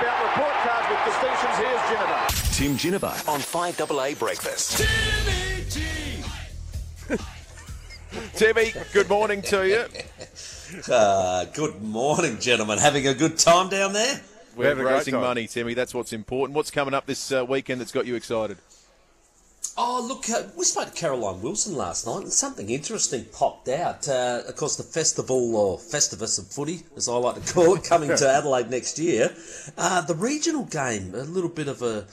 about 0.00 0.22
report 0.24 0.52
cards 0.64 0.88
with 0.88 1.04
distinctions. 1.04 1.56
Here's 1.56 1.80
Ginnivan. 1.90 2.56
Tim 2.56 2.76
Ginnivan 2.76 3.28
on 3.28 3.40
5AA 3.40 4.18
Breakfast. 4.18 4.78
Timmy, 4.78 5.64
G! 5.68 5.82
Timmy, 8.34 8.72
good 8.92 9.08
morning 9.08 9.42
to 9.42 9.66
you. 9.68 9.84
Uh, 10.88 11.46
good 11.46 11.82
morning, 11.82 12.38
gentlemen. 12.38 12.78
Having 12.78 13.08
a 13.08 13.14
good 13.14 13.36
time 13.36 13.68
down 13.68 13.92
there? 13.92 14.20
We're 14.54 14.68
having 14.68 14.84
a 14.84 14.86
great 14.86 14.98
raising 14.98 15.14
money, 15.14 15.48
Timmy. 15.48 15.74
That's 15.74 15.92
what's 15.92 16.12
important. 16.12 16.54
What's 16.54 16.70
coming 16.70 16.94
up 16.94 17.06
this 17.06 17.32
uh, 17.32 17.44
weekend 17.44 17.80
that's 17.80 17.90
got 17.90 18.06
you 18.06 18.14
excited? 18.14 18.56
Oh, 19.82 20.04
look, 20.06 20.28
uh, 20.28 20.48
we 20.58 20.64
spoke 20.66 20.88
to 20.88 20.92
Caroline 20.94 21.40
Wilson 21.40 21.74
last 21.74 22.06
night 22.06 22.22
and 22.24 22.32
something 22.32 22.68
interesting 22.68 23.24
popped 23.32 23.66
out. 23.68 24.06
Uh, 24.06 24.42
of 24.46 24.54
course, 24.56 24.76
the 24.76 24.82
festival 24.82 25.56
or 25.56 25.78
Festivus 25.78 26.38
of 26.38 26.48
footy, 26.48 26.82
as 26.98 27.08
I 27.08 27.14
like 27.14 27.42
to 27.42 27.52
call 27.54 27.76
it, 27.76 27.84
coming 27.84 28.14
to 28.14 28.28
Adelaide 28.38 28.68
next 28.68 28.98
year. 28.98 29.34
Uh, 29.78 30.02
the 30.02 30.14
regional 30.14 30.64
game, 30.64 31.14
a 31.14 31.22
little 31.22 31.48
bit 31.48 31.66
of 31.66 31.80
a, 31.80 32.06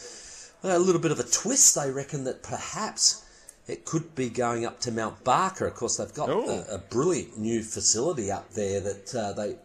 a 0.64 0.80
little 0.80 1.02
bit 1.02 1.12
of 1.12 1.20
a 1.20 1.24
twist. 1.24 1.76
They 1.76 1.92
reckon 1.92 2.24
that 2.24 2.42
perhaps 2.42 3.26
it 3.68 3.84
could 3.84 4.16
be 4.16 4.30
going 4.30 4.66
up 4.66 4.80
to 4.82 4.92
Mount 4.92 5.26
Barker. 5.26 5.68
Of 5.68 5.76
course, 5.76 5.98
they've 5.98 6.14
got 6.14 6.30
Oh. 6.30 6.50
a, 6.70 6.76
a 6.76 6.78
brilliant 6.78 7.38
new 7.38 7.64
facility 7.64 8.32
up 8.32 8.50
there 8.54 8.80
that 8.80 9.14
uh, 9.14 9.34
they 9.34 9.58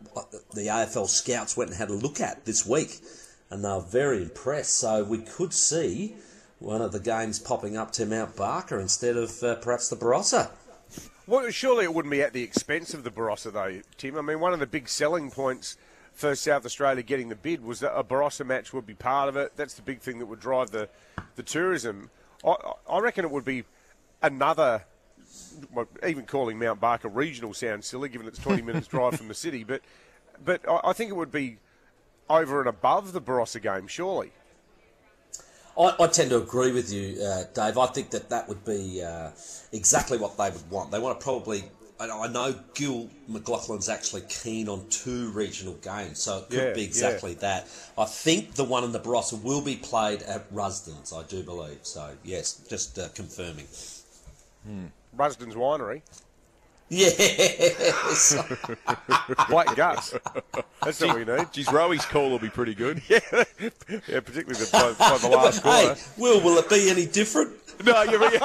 the 0.55 0.67
AFL 0.67 1.07
scouts 1.07 1.57
went 1.57 1.71
and 1.71 1.79
had 1.79 1.89
a 1.91 1.95
look 1.95 2.21
at 2.21 2.47
this 2.47 2.67
week, 2.67 2.99
and 3.49 3.65
they're 3.65 3.79
very 3.81 4.23
impressed. 4.23 4.75
So 4.75 5.05
we 5.05 5.19
could 5.19 5.53
see 5.55 6.17
one 6.63 6.81
of 6.81 6.93
the 6.93 7.01
games 7.01 7.39
popping 7.39 7.77
up 7.77 7.91
to 7.93 8.07
Mount 8.07 8.37
Barker 8.37 8.79
instead 8.79 9.17
of 9.17 9.43
uh, 9.43 9.57
perhaps 9.57 9.89
the 9.89 9.97
Barossa. 9.97 10.51
Well, 11.27 11.51
surely 11.51 11.85
it 11.85 11.95
wouldn't 11.95 12.11
be 12.11 12.23
at 12.23 12.33
the 12.33 12.43
expense 12.43 12.95
of 12.95 13.05
the 13.05 13.11
Barossa, 13.11 13.53
though, 13.53 13.81
Tim. 13.97 14.17
I 14.17 14.23
mean, 14.23 14.41
one 14.41 14.53
of 14.53 14.61
the 14.61 14.67
big 14.67 14.89
selling 14.89 15.31
points 15.31 15.77
for 16.13 16.35
South 16.35 16.65
Australia 16.65 17.03
getting 17.03 17.29
the 17.29 17.37
bid 17.37 17.65
was 17.65 17.81
that 17.81 17.97
a 17.97 18.05
Barossa 18.05 18.47
match 18.47 18.73
would 18.73 18.87
be 18.87 18.95
part 18.95 19.29
of 19.29 19.37
it. 19.37 19.53
That's 19.57 19.75
the 19.75 19.83
big 19.83 20.01
thing 20.01 20.19
that 20.19 20.27
would 20.27 20.41
drive 20.41 20.71
the, 20.71 20.89
the 21.37 21.43
tourism. 21.43 22.11
I, 22.45 22.55
I 22.89 22.99
reckon 22.99 23.25
it 23.25 23.31
would 23.31 23.45
be 23.45 23.65
another. 24.21 24.85
well, 25.73 25.89
Even 26.07 26.27
calling 26.27 26.59
Mount 26.59 26.81
Barker 26.81 27.09
regional 27.09 27.55
sounds 27.55 27.87
silly, 27.87 28.09
given 28.09 28.27
it's 28.27 28.39
20 28.39 28.63
minutes 28.63 28.87
drive 28.89 29.17
from 29.17 29.29
the 29.29 29.35
city. 29.35 29.65
But, 29.65 29.83
but 30.45 30.69
I, 30.69 30.81
I 30.91 30.93
think 30.93 31.11
it 31.11 31.17
would 31.17 31.33
be 31.33 31.59
over 32.29 32.61
and 32.61 32.69
above 32.69 33.13
the 33.13 33.21
Barossa 33.21 33.61
game, 33.61 33.87
surely. 33.87 34.33
I, 35.79 35.95
I 36.01 36.07
tend 36.09 36.31
to 36.31 36.37
agree 36.39 36.73
with 36.73 36.93
you, 36.93 37.21
uh, 37.23 37.45
Dave. 37.55 37.79
I 37.79 37.87
think 37.87 38.11
that 38.11 38.29
that 38.31 38.49
would 38.49 38.65
be 38.65 39.03
uh, 39.03 39.31
exactly 39.73 40.19
what 40.19 40.37
they 40.37 40.51
would 40.51 40.71
want. 40.71 40.91
They 40.91 40.99
want 40.99 41.19
to 41.19 41.23
probably. 41.25 41.65
I 42.01 42.07
know- 42.09 42.23
I 42.23 42.29
know 42.29 42.55
Gil 42.75 43.09
McLachlan's 43.31 43.89
actually 43.89 44.23
keen 44.23 44.69
on 44.69 44.89
two 44.89 45.31
regional 45.31 45.75
games, 45.75 46.21
so 46.21 46.39
it 46.39 46.49
could 46.51 46.59
Yeah, 46.59 46.73
be 46.73 46.81
yeah. 46.81 46.87
exactly 46.87 47.35
that. 47.35 47.69
I 47.97 48.07
think 48.07 48.55
the 48.55 48.65
one 48.65 48.83
in 48.83 48.91
the 48.93 48.99
Barossa 48.99 49.41
will 49.41 49.61
be 49.63 49.77
played 49.77 50.23
at 50.23 50.47
Rusden's, 50.51 51.13
I 51.13 51.23
do 51.23 51.43
believe. 51.45 51.79
So, 51.83 52.17
yes, 52.25 52.55
just 52.69 52.99
uh, 52.99 53.09
confirming. 53.15 53.67
Rusden's 55.17 55.55
Winery. 55.55 56.03
Yes. 56.89 58.35
White 59.49 59.75
Gus. 59.77 60.15
That's 60.83 61.01
what 61.01 61.17
we 61.17 61.25
need. 61.25 61.53
Geez, 61.53 61.73
Rowy's 61.73 62.05
call 62.05 62.31
will 62.31 62.39
be 62.39 62.51
pretty 62.51 62.75
good. 62.75 63.01
Yeah, 63.09 63.21
yeah 63.31 64.21
particularly 64.21 64.55
the, 64.55 64.69
by, 64.73 64.93
by 64.99 65.19
the 65.19 65.29
last 65.29 65.63
hey, 65.63 65.85
quarter. 65.85 66.01
Will, 66.19 66.41
will 66.43 66.59
it 66.59 66.69
be 66.69 66.91
any 66.91 67.07
different? 67.07 67.53
no, 67.85 68.03
you're 68.03 68.21
right. 68.21 68.35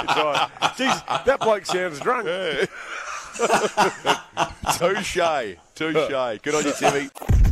It's 0.00 0.16
all 0.16 0.32
right. 0.32 0.48
Jeez, 0.76 1.24
that 1.24 1.40
bloke 1.40 1.66
sounds 1.66 1.98
drunk. 2.00 2.26
Touche. 4.78 5.56
Touche. 5.74 6.38
Good 6.42 6.54
on 6.54 6.64
you, 6.64 6.72
Timmy. 6.78 7.10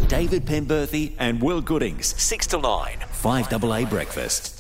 David 0.09 0.45
Penberthy 0.45 1.15
and 1.19 1.43
Will 1.43 1.61
Goodings, 1.61 2.15
6 2.21 2.47
to 2.49 2.59
9, 2.59 2.99
5AA 3.23 3.91
Breakfast. 3.91 4.56